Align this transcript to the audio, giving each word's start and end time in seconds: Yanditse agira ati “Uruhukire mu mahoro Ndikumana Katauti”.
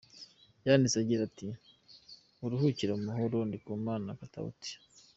Yanditse 0.65 0.97
agira 1.03 1.21
ati 1.29 1.47
“Uruhukire 2.43 2.91
mu 2.97 3.03
mahoro 3.09 3.37
Ndikumana 3.47 4.19
Katauti”. 4.19 4.71